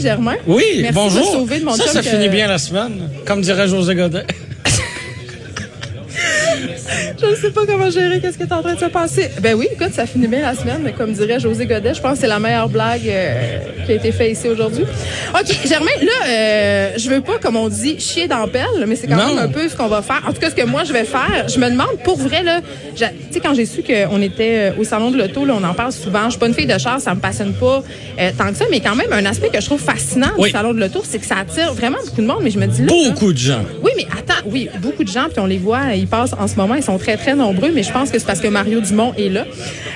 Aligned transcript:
Germain. 0.00 0.36
Oui, 0.46 0.64
Merci 0.80 0.94
bonjour. 0.94 1.20
de 1.20 1.26
sauver 1.38 1.60
de 1.60 1.64
mon 1.64 1.72
ça, 1.72 1.86
ça 1.88 2.02
que- 2.02 2.08
finit 2.08 2.28
bien 2.28 2.46
la 2.48 2.58
semaine, 2.58 3.10
comme 3.26 3.40
dirait 3.40 3.68
José 3.68 3.94
Godet. 3.94 4.24
Je 7.18 7.26
ne 7.26 7.34
sais 7.34 7.50
pas 7.50 7.62
comment 7.66 7.90
gérer 7.90 8.20
qu'est-ce 8.20 8.36
qui 8.36 8.42
est 8.44 8.52
en 8.52 8.62
train 8.62 8.74
de 8.74 8.78
se 8.78 8.84
passer. 8.86 9.30
Ben 9.40 9.54
oui, 9.54 9.68
écoute, 9.72 9.92
ça 9.94 10.06
finit 10.06 10.26
bien 10.28 10.40
la 10.42 10.54
semaine, 10.54 10.80
mais 10.84 10.92
comme 10.92 11.12
dirait 11.12 11.40
José 11.40 11.64
Godet, 11.66 11.94
je 11.94 12.00
pense 12.00 12.12
que 12.14 12.18
c'est 12.18 12.26
la 12.26 12.38
meilleure 12.38 12.68
blague 12.68 13.08
euh, 13.08 13.58
qui 13.86 13.92
a 13.92 13.94
été 13.94 14.12
faite 14.12 14.32
ici 14.32 14.48
aujourd'hui. 14.48 14.84
OK, 15.34 15.46
Germain, 15.66 15.86
là, 16.02 16.28
euh, 16.28 16.90
je 16.98 17.08
veux 17.08 17.20
pas, 17.22 17.38
comme 17.38 17.56
on 17.56 17.68
dit, 17.68 17.98
chier 18.00 18.28
dans 18.28 18.46
pelle, 18.48 18.84
mais 18.86 18.96
c'est 18.96 19.06
quand 19.06 19.16
Non. 19.16 19.28
même 19.34 19.38
un 19.38 19.48
peu 19.48 19.66
ce 19.68 19.74
qu'on 19.76 19.86
va 19.88 20.02
faire. 20.02 20.22
En 20.28 20.32
tout 20.32 20.40
cas, 20.40 20.50
ce 20.50 20.54
que 20.54 20.64
moi, 20.66 20.84
je 20.84 20.92
vais 20.92 21.04
faire, 21.04 21.46
je 21.48 21.58
me 21.58 21.70
demande, 21.70 21.96
pour 22.04 22.18
vrai, 22.18 22.42
là, 22.42 22.60
tu 22.94 23.04
sais, 23.30 23.40
quand 23.40 23.54
j'ai 23.54 23.66
su 23.66 23.82
qu'on 23.82 24.20
était 24.20 24.72
euh, 24.72 24.80
au 24.80 24.84
salon 24.84 25.10
de 25.10 25.16
l'auto, 25.16 25.44
là, 25.46 25.54
on 25.58 25.64
en 25.64 25.74
parle 25.74 25.92
souvent. 25.92 26.24
Je 26.26 26.30
suis 26.30 26.38
pas 26.38 26.46
une 26.48 26.54
fille 26.54 26.66
de 26.66 26.78
char, 26.78 27.00
ça 27.00 27.14
me 27.14 27.20
passionne 27.20 27.54
pas 27.54 27.82
euh, 28.20 28.30
tant 28.36 28.48
que 28.48 28.56
ça, 28.56 28.64
mais 28.70 28.80
quand 28.80 28.94
même, 28.94 29.12
un 29.12 29.24
aspect 29.24 29.48
que 29.48 29.60
je 29.60 29.66
trouve 29.66 29.80
fascinant 29.80 30.30
Oui. 30.38 30.48
du 30.50 30.52
salon 30.52 30.74
de 30.74 30.80
l'auto, 30.80 31.02
c'est 31.02 31.18
que 31.18 31.26
ça 31.26 31.36
attire 31.38 31.72
vraiment 31.72 31.98
beaucoup 32.04 32.20
de 32.20 32.26
monde, 32.26 32.40
mais 32.42 32.50
je 32.50 32.58
me 32.58 32.66
dis 32.66 32.82
là... 32.82 32.88
là, 32.88 33.10
Beaucoup 33.10 33.32
de 33.32 33.38
gens. 33.38 33.62
oui, 33.82 33.90
mais 33.96 34.06
attends, 34.12 34.42
oui, 34.46 34.68
beaucoup 34.80 35.04
de 35.04 35.08
gens, 35.10 35.24
puis 35.30 35.38
on 35.40 35.46
les 35.46 35.58
voit, 35.58 35.94
ils 35.94 36.06
passent 36.06 36.34
en 36.38 36.46
ce 36.46 36.56
moment, 36.56 36.74
ils 36.74 36.82
sont 36.82 36.98
très, 37.06 37.16
très 37.16 37.34
nombreux, 37.36 37.70
mais 37.72 37.84
je 37.84 37.92
pense 37.92 38.10
que 38.10 38.18
c'est 38.18 38.26
parce 38.26 38.40
que 38.40 38.48
Mario 38.48 38.80
Dumont 38.80 39.14
est 39.16 39.28
là. 39.28 39.44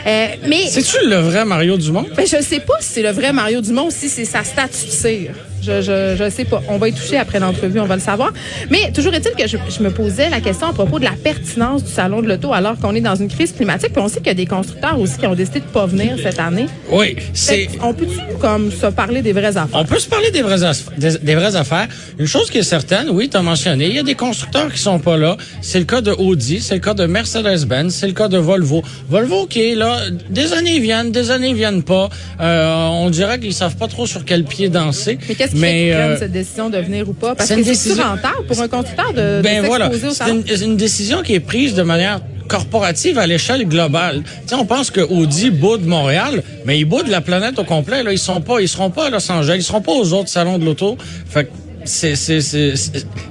Euh, 0.06 0.26
mais 0.46 0.68
C'est-tu 0.68 0.96
le 1.08 1.16
vrai 1.16 1.44
Mario 1.44 1.76
Dumont? 1.76 2.06
ben, 2.16 2.24
je 2.24 2.40
sais 2.40 2.60
pas 2.60 2.74
si 2.80 2.92
c'est 2.92 3.02
le 3.02 3.10
vrai 3.10 3.32
Mario 3.32 3.60
Dumont 3.60 3.86
ou 3.86 3.90
si 3.90 4.08
c'est 4.08 4.24
sa 4.24 4.44
statue 4.44 4.86
de 4.86 4.90
cire. 4.90 5.34
Je, 5.62 5.82
je, 5.82 6.16
je 6.18 6.30
sais 6.30 6.44
pas. 6.44 6.62
On 6.68 6.78
va 6.78 6.88
y 6.88 6.92
toucher 6.92 7.16
après 7.18 7.38
l'entrevue, 7.38 7.80
on 7.80 7.86
va 7.86 7.96
le 7.96 8.00
savoir. 8.00 8.32
Mais 8.70 8.90
toujours 8.92 9.12
est-il 9.14 9.32
que 9.32 9.46
je, 9.48 9.56
je 9.68 9.82
me 9.82 9.90
posais 9.90 10.30
la 10.30 10.40
question 10.40 10.68
à 10.68 10.72
propos 10.72 10.98
de 10.98 11.04
la 11.04 11.12
pertinence 11.12 11.84
du 11.84 11.90
salon 11.90 12.22
de 12.22 12.28
l'auto 12.28 12.52
alors 12.52 12.78
qu'on 12.78 12.94
est 12.94 13.00
dans 13.00 13.14
une 13.14 13.28
crise 13.28 13.52
climatique. 13.52 13.92
Puis 13.92 14.02
on 14.02 14.08
sait 14.08 14.18
qu'il 14.18 14.28
y 14.28 14.30
a 14.30 14.34
des 14.34 14.46
constructeurs 14.46 14.98
aussi 14.98 15.18
qui 15.18 15.26
ont 15.26 15.34
décidé 15.34 15.60
de 15.60 15.64
pas 15.66 15.86
venir 15.86 16.16
cette 16.22 16.38
année. 16.38 16.66
Oui, 16.90 17.16
c'est... 17.34 17.68
On 17.82 17.92
peut-tu 17.94 18.18
comme 18.40 18.70
se 18.72 18.86
parler 18.86 19.22
des 19.22 19.32
vraies 19.32 19.56
affaires? 19.56 19.68
On 19.80 19.84
peut 19.84 19.98
se 19.98 20.08
parler 20.08 20.30
des 20.30 20.42
vraies, 20.42 20.62
aff- 20.62 20.88
des, 20.98 21.18
des 21.18 21.34
vraies 21.34 21.56
affaires. 21.56 21.88
Une 22.18 22.26
chose 22.26 22.50
qui 22.50 22.58
est 22.58 22.62
certaine, 22.62 23.10
oui, 23.10 23.28
tu 23.28 23.36
as 23.36 23.42
mentionné, 23.42 23.86
il 23.86 23.94
y 23.94 23.98
a 23.98 24.02
des 24.02 24.14
constructeurs 24.14 24.72
qui 24.72 24.78
sont 24.78 24.98
pas 24.98 25.16
là. 25.16 25.36
C'est 25.60 25.78
le 25.78 25.84
cas 25.84 26.00
de 26.00 26.12
Audi, 26.12 26.60
c'est 26.60 26.74
le 26.74 26.80
cas 26.80 26.94
de 26.94 27.06
Mercedes-Benz, 27.06 27.94
c'est 27.94 28.06
le 28.06 28.12
cas 28.12 28.28
de 28.28 28.38
Volvo. 28.38 28.82
Volvo 29.08 29.46
qui 29.46 29.70
est 29.70 29.74
là, 29.74 29.98
des 30.30 30.52
années 30.52 30.78
viennent, 30.80 31.12
des 31.12 31.30
années 31.30 31.52
viennent 31.54 31.82
pas. 31.82 32.08
Euh, 32.40 32.86
on 32.90 33.10
dirait 33.10 33.38
qu'ils 33.38 33.54
savent 33.54 33.76
pas 33.76 33.88
trop 33.88 34.06
sur 34.06 34.24
quel 34.24 34.44
pied 34.44 34.68
danser. 34.68 35.18
Mais 35.28 35.34
qu'ils 35.52 35.64
euh, 35.64 36.06
prennent 36.06 36.18
cette 36.18 36.32
décision 36.32 36.70
de 36.70 36.78
venir 36.78 37.08
ou 37.08 37.12
pas? 37.12 37.34
Parce 37.34 37.48
c'est 37.48 37.56
que 37.56 37.68
une 37.68 37.74
c'est 37.74 37.94
rentable 37.94 38.46
pour 38.46 38.60
un 38.60 38.66
de, 38.66 39.38
de 39.38 39.42
Ben 39.42 39.64
voilà, 39.64 39.90
s'exposer 39.90 40.08
au 40.08 40.46
c'est 40.48 40.64
une, 40.64 40.76
décision 40.76 41.22
qui 41.22 41.34
est 41.34 41.40
prise 41.40 41.74
de 41.74 41.82
manière 41.82 42.20
corporative 42.48 43.18
à 43.18 43.26
l'échelle 43.26 43.66
globale. 43.66 44.22
Tu 44.24 44.48
sais, 44.48 44.54
on 44.54 44.66
pense 44.66 44.90
que 44.90 45.00
Audi 45.00 45.50
boude 45.50 45.86
Montréal, 45.86 46.42
mais 46.64 46.78
ils 46.78 46.84
boudent 46.84 47.08
la 47.08 47.20
planète 47.20 47.58
au 47.58 47.64
complet. 47.64 48.02
Là, 48.02 48.12
ils 48.12 48.18
sont 48.18 48.40
pas, 48.40 48.60
ils 48.60 48.68
seront 48.68 48.90
pas 48.90 49.06
à 49.06 49.10
Los 49.10 49.30
Angeles, 49.30 49.56
ils 49.56 49.62
seront 49.62 49.80
pas 49.80 49.92
aux 49.92 50.12
autres 50.12 50.28
salons 50.28 50.58
de 50.58 50.64
l'auto. 50.64 50.96
Fait 51.28 51.44
que 51.44 51.50
c'est, 51.84 52.16
c'est, 52.16 52.40
c'est, 52.40 52.74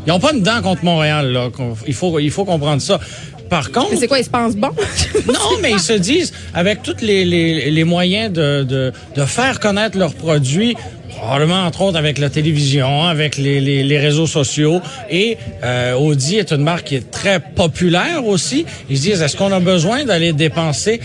ils 0.07 0.11
ont 0.11 0.19
pas 0.19 0.33
une 0.33 0.41
dent 0.41 0.61
contre 0.61 0.83
Montréal. 0.85 1.31
Là. 1.31 1.49
Il 1.85 1.93
faut, 1.93 2.19
il 2.19 2.31
faut 2.31 2.45
comprendre 2.45 2.81
ça. 2.81 2.99
Par 3.49 3.71
contre, 3.71 3.89
Mais 3.91 3.97
c'est 3.97 4.07
quoi, 4.07 4.19
ils 4.19 4.23
se 4.25 4.29
pensent 4.29 4.55
bon? 4.55 4.69
non, 5.27 5.57
mais 5.61 5.71
ils 5.71 5.79
se 5.79 5.93
disent, 5.93 6.31
avec 6.53 6.83
tous 6.83 6.97
les, 7.01 7.25
les, 7.25 7.71
les 7.71 7.83
moyens 7.83 8.31
de, 8.31 8.63
de, 8.63 8.93
de 9.15 9.25
faire 9.25 9.59
connaître 9.59 9.97
leurs 9.97 10.13
produits, 10.13 10.75
probablement 11.09 11.65
entre 11.65 11.81
autres 11.81 11.97
avec 11.97 12.17
la 12.17 12.29
télévision, 12.29 13.03
avec 13.03 13.37
les, 13.37 13.99
réseaux 13.99 14.27
sociaux, 14.27 14.81
et 15.09 15.37
euh, 15.63 15.93
Audi 15.93 16.37
est 16.37 16.51
une 16.51 16.63
marque 16.63 16.87
qui 16.87 16.95
est 16.95 17.11
très 17.11 17.39
populaire 17.39 18.25
aussi, 18.25 18.65
ils 18.89 18.97
se 18.97 19.01
disent, 19.01 19.21
est-ce 19.21 19.35
qu'on 19.35 19.51
a 19.51 19.59
besoin 19.59 20.05
d'aller 20.05 20.33
dépenser 20.33 20.99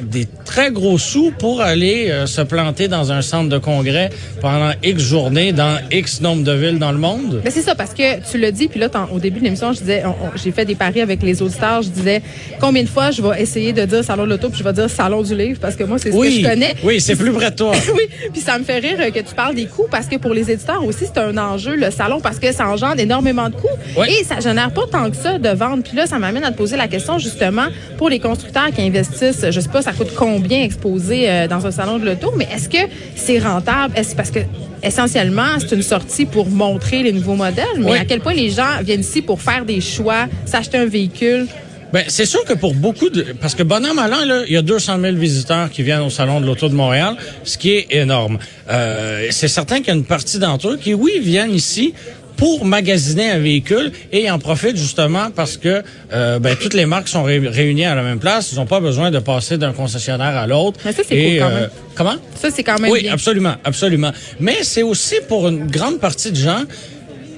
des 0.00 0.26
très 0.44 0.70
gros 0.70 0.98
sous 0.98 1.30
pour 1.38 1.60
aller 1.60 2.08
euh, 2.10 2.26
se 2.26 2.40
planter 2.40 2.88
dans 2.88 3.12
un 3.12 3.22
centre 3.22 3.48
de 3.48 3.58
congrès 3.58 4.10
pendant 4.40 4.70
X 4.82 5.02
journées 5.02 5.52
dans 5.52 5.78
X 5.90 6.20
nombre 6.20 6.42
de 6.44 6.52
villes 6.52 6.78
dans 6.78 6.92
le 6.92 6.98
monde? 6.98 7.40
Mais 7.44 7.50
c'est 7.50 7.62
ça, 7.62 7.74
parce 7.74 7.92
que 7.94 8.20
tu 8.30 8.38
l'as 8.38 8.50
dit, 8.52 8.68
puis 8.68 8.80
là, 8.80 8.88
au 9.12 9.18
début 9.18 9.40
de 9.40 9.44
l'émission, 9.44 9.72
je 9.72 9.78
disais, 9.80 10.02
j'ai 10.36 10.52
fait 10.52 10.64
des 10.64 10.74
paris 10.74 11.00
avec 11.00 11.22
les 11.22 11.42
auditeurs, 11.42 11.82
je 11.82 11.88
disais, 11.88 12.22
combien 12.60 12.82
de 12.82 12.88
fois 12.88 13.10
je 13.10 13.22
vais 13.22 13.40
essayer 13.42 13.72
de 13.72 13.84
dire 13.84 14.04
salon 14.04 14.24
de 14.24 14.30
l'auto, 14.30 14.48
puis 14.48 14.58
je 14.58 14.64
vais 14.64 14.72
dire 14.72 14.88
salon 14.90 15.22
du 15.22 15.34
livre, 15.36 15.58
parce 15.60 15.76
que 15.76 15.84
moi, 15.84 15.98
c'est 15.98 16.10
ce 16.12 16.16
Oui, 16.16 16.40
que 16.42 16.44
je 16.48 16.50
connais. 16.50 16.74
oui, 16.84 17.00
c'est 17.00 17.16
plus 17.16 17.32
près 17.32 17.50
de 17.50 17.56
toi. 17.56 17.72
oui, 17.94 18.02
puis 18.32 18.40
ça 18.40 18.58
me 18.58 18.64
fait 18.64 18.78
rire 18.78 18.96
euh, 19.00 19.10
que 19.10 19.20
tu 19.20 19.34
parles 19.34 19.54
des 19.54 19.66
coûts 19.66 19.86
parce 19.90 20.06
que 20.06 20.16
pour 20.16 20.32
les 20.34 20.50
éditeurs 20.50 20.84
aussi 20.84 21.04
c'est 21.06 21.18
un 21.20 21.36
enjeu 21.38 21.76
le 21.76 21.90
salon 21.90 22.20
parce 22.20 22.38
que 22.38 22.52
ça 22.52 22.66
engendre 22.68 22.98
énormément 23.00 23.48
de 23.48 23.54
coûts 23.54 23.68
Oui. 23.98 24.06
et 24.20 24.24
ça 24.24 24.40
génère 24.40 24.70
pas 24.72 24.82
tant 24.90 25.10
que 25.10 25.16
ça 25.16 25.38
de 25.38 25.48
vendre. 25.50 25.82
Puis 25.82 25.96
là 25.96 26.06
ça 26.06 26.18
m'amène 26.18 26.44
à 26.44 26.50
te 26.50 26.56
poser 26.56 26.76
la 26.76 26.88
question 26.88 27.18
justement 27.18 27.66
pour 27.98 28.08
les 28.08 28.18
constructeurs 28.20 28.70
qui 28.74 28.82
investissent, 28.82 29.46
je 29.50 29.60
sais 29.64 29.70
pas 29.70 29.82
ça 29.82 29.92
coûte 29.92 30.12
combien 30.14 30.62
exposer 30.62 31.28
euh, 31.28 31.48
dans 31.48 31.66
un 31.66 31.70
salon 31.70 31.98
de 31.98 32.06
l'auto, 32.06 32.32
mais 32.36 32.46
est-ce 32.54 32.68
que 32.68 32.78
c'est 33.16 33.38
rentable? 33.38 33.94
Est-ce 33.96 34.14
parce 34.14 34.30
que 34.30 34.40
essentiellement 34.82 35.58
c'est 35.58 35.72
une 35.74 35.82
sortie 35.82 36.26
pour 36.26 36.48
montrer 36.48 37.02
les 37.02 37.12
nouveaux 37.12 37.34
modèles, 37.34 37.64
mais 37.78 37.92
Oui. 37.92 37.98
à 37.98 38.04
quel 38.04 38.20
point 38.20 38.34
les 38.34 38.50
gens 38.50 38.82
viennent 38.82 39.00
ici 39.00 39.22
pour 39.22 39.40
faire 39.40 39.64
des 39.64 39.80
choix, 39.80 40.26
s'acheter 40.46 40.78
un 40.78 40.86
véhicule? 40.86 41.46
Ben, 41.92 42.02
c'est 42.08 42.26
sûr 42.26 42.44
que 42.44 42.54
pour 42.54 42.74
beaucoup 42.74 43.08
de... 43.08 43.24
Parce 43.40 43.54
que 43.54 43.62
bonhomme 43.62 44.00
allant, 44.00 44.24
là, 44.24 44.42
il 44.48 44.52
y 44.52 44.56
a 44.56 44.62
200 44.62 44.98
000 45.00 45.14
visiteurs 45.14 45.70
qui 45.70 45.84
viennent 45.84 46.00
au 46.00 46.10
Salon 46.10 46.40
de 46.40 46.46
l'Auto 46.46 46.68
de 46.68 46.74
Montréal, 46.74 47.14
ce 47.44 47.56
qui 47.56 47.70
est 47.70 47.86
énorme. 47.90 48.38
Euh, 48.68 49.28
c'est 49.30 49.46
certain 49.46 49.76
qu'il 49.78 49.88
y 49.88 49.90
a 49.90 49.94
une 49.94 50.04
partie 50.04 50.40
d'entre 50.40 50.70
eux 50.70 50.76
qui, 50.76 50.92
oui, 50.92 51.12
viennent 51.20 51.54
ici 51.54 51.94
pour 52.36 52.64
magasiner 52.64 53.30
un 53.30 53.38
véhicule 53.38 53.92
et 54.12 54.24
ils 54.24 54.30
en 54.30 54.38
profitent 54.38 54.76
justement 54.76 55.30
parce 55.34 55.56
que 55.56 55.82
euh, 56.12 56.38
ben, 56.38 56.56
toutes 56.60 56.74
les 56.74 56.86
marques 56.86 57.08
sont 57.08 57.22
ré- 57.22 57.38
réunies 57.38 57.84
à 57.84 57.94
la 57.94 58.02
même 58.02 58.18
place. 58.18 58.50
Ils 58.52 58.56
n'ont 58.56 58.66
pas 58.66 58.80
besoin 58.80 59.10
de 59.10 59.18
passer 59.18 59.56
d'un 59.58 59.72
concessionnaire 59.72 60.36
à 60.36 60.46
l'autre. 60.46 60.80
Mais 60.84 60.92
ça, 60.92 61.02
c'est 61.08 61.16
cool 61.16 61.38
quand 61.38 61.48
même. 61.54 61.70
Comment? 61.94 62.14
Ça 62.34 62.48
c'est 62.50 62.64
quand 62.64 62.78
même 62.80 62.90
Oui, 62.90 63.02
bien. 63.02 63.12
absolument, 63.12 63.54
absolument. 63.64 64.10
Mais 64.40 64.58
c'est 64.62 64.82
aussi 64.82 65.14
pour 65.28 65.46
une 65.48 65.66
grande 65.68 66.00
partie 66.00 66.30
de 66.32 66.36
gens 66.36 66.62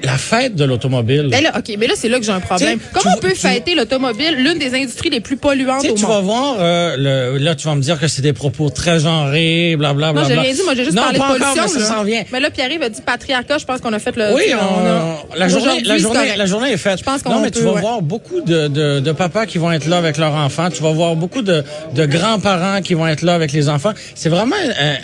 la 0.03 0.19
fête 0.19 0.55
de 0.55 0.65
l'automobile. 0.65 1.29
Ben 1.31 1.43
là, 1.43 1.53
OK, 1.59 1.75
mais 1.79 1.87
là, 1.87 1.95
c'est 1.97 2.09
là 2.09 2.19
que 2.19 2.25
j'ai 2.25 2.33
un 2.33 2.41
problème. 2.41 2.79
T'sais, 2.79 2.89
Comment 2.93 3.15
tu 3.15 3.19
on 3.19 3.21
peut 3.21 3.33
tu- 3.33 3.41
fêter 3.41 3.75
l'automobile, 3.75 4.35
l'une 4.39 4.59
des 4.59 4.75
industries 4.75 5.11
les 5.11 5.21
plus 5.21 5.37
polluantes 5.37 5.83
Tu 5.83 5.91
au 5.91 5.95
tu 5.95 6.03
monde? 6.03 6.11
vas 6.13 6.21
voir, 6.21 6.57
euh, 6.61 7.33
le, 7.33 7.39
là, 7.39 7.55
tu 7.55 7.67
vas 7.67 7.75
me 7.75 7.81
dire 7.83 7.99
que 7.99 8.09
c'est 8.09 8.23
des 8.23 8.33
propos 8.33 8.71
très 8.71 9.01
genrés, 9.01 9.77
blablabla. 9.77 10.23
Non, 10.23 10.29
j'ai 10.29 10.35
rien 10.35 10.53
dit. 10.53 10.63
Moi, 10.65 10.75
j'ai 10.75 10.85
juste 10.85 10.97
non, 10.97 11.03
parlé 11.03 11.19
de 11.19 11.23
pas 11.23 11.29
pollution. 11.29 11.53
Encore, 11.53 11.75
mais 11.75 11.81
ça 11.81 12.03
vient. 12.05 12.23
Mais 12.33 12.41
là, 12.41 12.51
Pierre-Yves 12.51 12.83
a 12.83 12.89
dit 12.89 13.01
patriarcat. 13.01 13.59
Je 13.59 13.65
pense 13.65 13.81
qu'on 13.81 13.93
a 13.93 13.99
fait 13.99 14.17
le. 14.17 14.35
Oui, 14.35 14.43
tu 14.45 14.51
sais, 14.51 14.57
on- 14.57 14.87
a- 14.87 15.39
la, 15.39 15.49
journée, 15.49 15.81
la, 15.85 15.99
journée, 15.99 16.37
la 16.37 16.47
journée 16.47 16.73
est 16.73 16.77
faite. 16.77 16.99
Je 16.99 17.05
pense 17.05 17.23
qu'on 17.23 17.33
non, 17.33 17.41
mais 17.41 17.51
tu 17.51 17.61
peut, 17.61 17.67
vas 17.67 17.73
ouais. 17.75 17.81
voir 17.81 18.03
beaucoup 18.03 18.41
de, 18.41 18.69
de, 18.69 19.01
de 19.01 19.13
papas 19.13 19.47
qui 19.47 19.59
vont 19.59 19.73
être 19.73 19.87
là 19.87 19.99
avec 19.99 20.17
leurs 20.19 20.35
enfants. 20.35 20.69
Tu 20.71 20.83
vas 20.83 20.93
voir 20.93 21.17
beaucoup 21.17 21.43
de, 21.43 21.65
de 21.95 22.07
grands-parents 22.07 22.83
qui 22.83 22.95
vont 22.95 23.07
être 23.07 23.23
là 23.23 23.35
avec 23.35 23.53
les 23.53 23.69
enfants. 23.69 23.93
C'est 24.15 24.29
vraiment 24.29 24.57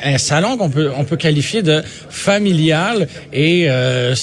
un, 0.04 0.14
un 0.14 0.18
salon 0.18 0.56
qu'on 0.56 0.70
peut, 0.70 0.90
on 0.96 1.04
peut 1.04 1.16
qualifier 1.16 1.62
de 1.62 1.82
familial. 2.10 3.08
Et 3.32 3.66
euh, 3.68 4.14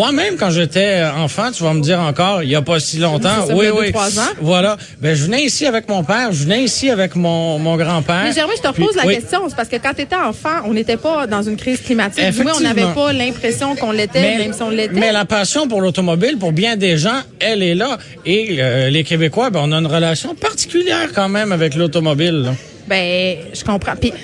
moi-même, 0.00 0.36
quand 0.38 0.48
j'étais 0.48 1.04
enfant, 1.04 1.52
tu 1.52 1.62
vas 1.62 1.74
me 1.74 1.82
dire 1.82 2.00
encore, 2.00 2.42
il 2.42 2.48
y 2.48 2.54
a 2.54 2.62
pas 2.62 2.80
si 2.80 2.96
longtemps. 2.96 3.46
Ça 3.46 3.54
oui, 3.54 3.66
deux, 3.66 3.72
oui. 3.72 3.92
trois 3.92 4.18
ans. 4.18 4.32
Voilà. 4.40 4.78
Ben, 4.98 5.14
je 5.14 5.24
venais 5.24 5.42
ici 5.42 5.66
avec 5.66 5.90
mon 5.90 6.02
père. 6.04 6.32
Je 6.32 6.44
venais 6.44 6.62
ici 6.62 6.88
avec 6.88 7.16
mon, 7.16 7.58
mon 7.58 7.76
grand-père. 7.76 8.22
Mais 8.24 8.32
Germain, 8.32 8.54
je 8.56 8.62
te 8.62 8.68
repose 8.68 8.96
la 8.96 9.04
oui. 9.04 9.16
question. 9.16 9.42
C'est 9.50 9.54
parce 9.54 9.68
que 9.68 9.76
quand 9.76 9.92
tu 9.94 10.00
étais 10.00 10.16
enfant, 10.16 10.62
on 10.64 10.72
n'était 10.72 10.96
pas 10.96 11.26
dans 11.26 11.42
une 11.42 11.58
crise 11.58 11.82
climatique. 11.82 12.24
Moins, 12.42 12.52
on 12.56 12.60
n'avait 12.60 12.94
pas 12.94 13.12
l'impression 13.12 13.76
qu'on 13.76 13.92
l'était, 13.92 14.38
même 14.38 14.54
si 14.54 14.62
on 14.62 14.70
l'était. 14.70 14.98
mais 14.98 15.12
la 15.12 15.26
passion 15.26 15.68
pour 15.68 15.82
l'automobile, 15.82 16.38
pour 16.38 16.52
bien 16.52 16.76
des 16.76 16.96
gens, 16.96 17.20
elle 17.38 17.62
est 17.62 17.74
là. 17.74 17.98
Et 18.24 18.56
euh, 18.58 18.88
les 18.88 19.04
Québécois, 19.04 19.50
ben, 19.50 19.60
on 19.62 19.70
a 19.70 19.76
une 19.76 19.86
relation 19.86 20.34
particulière 20.34 21.10
quand 21.14 21.28
même 21.28 21.52
avec 21.52 21.74
l'automobile. 21.74 22.54
Ben, 22.88 23.36
je 23.52 23.62
comprends. 23.62 23.96
Puis, 23.96 24.14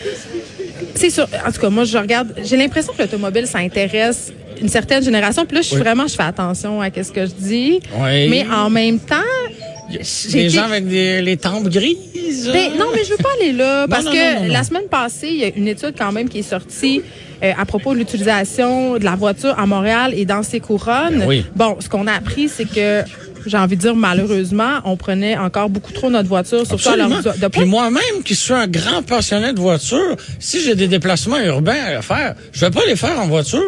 c'est 0.95 1.11
sûr. 1.11 1.29
En 1.47 1.53
tout 1.53 1.61
cas, 1.61 1.69
moi, 1.69 1.85
je 1.85 1.99
regarde. 1.99 2.29
J'ai 2.43 2.57
l'impression 2.57 2.95
que 2.95 3.03
l'automobile, 3.03 3.47
ça 3.47 3.59
intéresse 3.59 4.33
une 4.61 4.69
certaine 4.69 5.03
génération. 5.03 5.45
Puis 5.47 5.57
là, 5.57 5.63
je 5.63 5.67
suis 5.67 5.77
Oui. 5.77 5.83
vraiment, 5.83 6.07
je 6.07 6.15
fais 6.15 6.23
attention 6.23 6.81
à 6.81 6.89
ce 6.91 7.13
que 7.13 7.27
je 7.27 7.33
dis. 7.33 7.81
Oui. 7.99 8.29
Mais 8.29 8.47
en 8.53 8.71
même 8.71 8.99
temps, 8.99 9.17
Des 10.33 10.49
gens 10.51 10.65
avec 10.65 10.89
des, 10.89 11.23
les 11.23 11.37
tempes 11.37 11.69
grises. 11.69 12.51
Ben, 12.53 12.73
non, 12.77 12.87
mais 12.95 13.05
je 13.05 13.11
veux 13.11 13.17
pas 13.19 13.29
aller 13.41 13.53
là 13.53 13.87
parce 13.89 14.05
non, 14.05 14.11
que 14.11 14.17
non, 14.35 14.41
non, 14.41 14.47
non. 14.49 14.53
la 14.53 14.65
semaine 14.65 14.89
passée, 14.91 15.29
il 15.31 15.37
y 15.37 15.45
a 15.45 15.49
une 15.55 15.69
étude 15.69 15.95
quand 15.97 16.11
même 16.11 16.29
qui 16.29 16.41
est 16.41 16.43
sortie 16.43 17.03
euh, 17.43 17.53
à 17.57 17.65
propos 17.67 17.93
de 17.95 17.99
l'utilisation 18.01 18.99
de 18.99 19.05
la 19.05 19.15
voiture 19.15 19.57
à 19.59 19.65
Montréal 19.67 20.13
et 20.17 20.25
dans 20.25 20.43
ses 20.43 20.59
couronnes. 20.59 21.19
Ben 21.21 21.27
oui. 21.29 21.45
Bon, 21.55 21.77
ce 21.81 21.89
qu'on 21.89 22.07
a 22.09 22.13
appris, 22.13 22.49
c'est 22.49 22.65
que 22.65 23.03
j'ai 23.51 23.57
envie 23.59 23.77
de 23.77 23.81
dire 23.81 23.95
malheureusement, 23.95 24.81
on 24.85 24.97
prenait 24.97 25.37
encore 25.37 25.69
beaucoup 25.69 25.93
trop 25.93 26.11
notre 26.11 26.29
voiture, 26.29 26.67
surtout 26.67 26.89
à 26.89 26.93
Absolument. 26.93 27.21
de- 27.21 27.41
de 27.41 27.47
Puis 27.49 27.65
moi-même, 27.65 28.23
qui 28.25 28.35
suis 28.35 28.53
un 28.55 28.67
grand 28.67 29.03
passionné 29.03 29.53
de 29.53 29.61
voiture, 29.61 30.17
si 30.39 30.63
j'ai 30.63 30.75
des 30.75 30.89
déplacements 30.89 31.39
urbains 31.39 31.97
à 31.99 32.03
faire, 32.03 32.35
je 32.53 32.61
vais 32.65 32.71
pas 32.71 32.81
les 32.87 32.97
faire 32.97 33.19
en 33.21 33.27
voiture. 33.27 33.61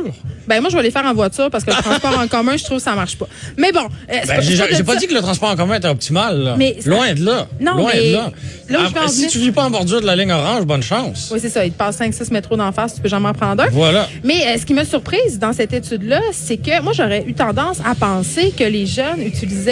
Ben 0.47 0.61
moi, 0.63 0.71
je 0.71 0.77
vais 0.77 0.83
les 0.83 0.91
faire 0.91 1.05
en 1.05 1.13
voiture 1.13 1.51
parce 1.51 1.63
que 1.63 1.71
le 1.71 1.77
transport 1.77 2.19
en 2.19 2.27
commun, 2.27 2.57
je 2.57 2.65
trouve 2.65 2.79
que 2.79 2.83
ça 2.83 2.95
marche 2.95 3.17
pas. 3.19 3.29
Mais 3.59 3.71
bon, 3.71 3.81
euh, 3.81 3.87
Ben, 4.09 4.27
pas- 4.27 4.41
j'ai 4.41 4.57
pas 4.83 4.95
ça. 4.95 4.99
dit 4.99 5.07
que 5.07 5.13
le 5.15 5.21
transport 5.21 5.51
en 5.51 5.57
commun 5.57 5.75
était 5.77 5.89
optimal. 5.89 6.39
Là. 6.43 6.55
Mais 6.57 6.77
Loin 6.87 7.13
de 7.13 7.23
là. 7.25 7.47
Non, 7.61 7.75
Loin 7.77 7.91
mais 7.93 8.09
de 8.09 8.13
là. 8.15 8.31
où 8.71 8.99
en 8.99 9.09
si 9.09 9.17
venir- 9.19 9.31
tu 9.31 9.39
vis 9.41 9.53
pas 9.53 9.65
en 9.65 9.71
bordure 9.71 10.01
de 10.01 10.07
la 10.07 10.17
ligne 10.17 10.33
orange, 10.33 10.65
bonne 10.65 10.83
chance. 10.83 11.29
Oui, 11.33 11.39
c'est 11.43 11.51
ça. 11.51 11.67
Il 11.67 11.73
te 11.73 11.77
passe 11.79 11.97
5-6 11.99 12.31
métros 12.31 12.57
d'en 12.57 12.73
face, 12.73 12.95
tu 12.95 13.03
peux 13.03 13.11
jamais 13.11 13.29
en 13.29 13.35
prendre 13.35 13.63
un. 13.63 13.69
Voilà. 13.69 14.09
Mais 14.25 14.47
euh, 14.47 14.59
ce 14.59 14.65
qui 14.65 14.73
m'a 14.73 14.87
surprise 14.87 15.39
dans 15.39 15.53
cette 15.53 15.75
étude-là, 15.75 16.21
c'est 16.33 16.57
que 16.57 16.81
moi, 16.83 16.95
j'aurais 16.97 17.25
eu 17.27 17.35
tendance 17.35 17.79
à 17.85 17.95
penser 17.95 18.55
que 18.57 18.65
les 18.65 18.87
jeunes 18.87 19.21
utilisaient 19.21 19.68